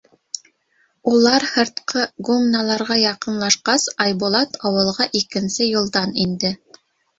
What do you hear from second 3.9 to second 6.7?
Айбулат ауылға икенсе юлдан инде.